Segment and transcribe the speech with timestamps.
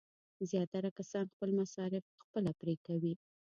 [0.49, 3.13] زیاتره کسان خپل مصارف خپله پرې کوي.